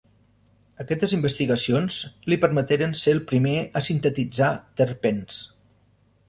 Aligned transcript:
Aquestes 0.83 1.11
investigacions 1.17 1.97
li 2.33 2.39
permeteren 2.45 2.97
ser 3.03 3.13
el 3.17 3.21
primer 3.33 3.53
a 3.81 3.85
sintetitzar 3.91 4.49
terpens. 4.83 5.39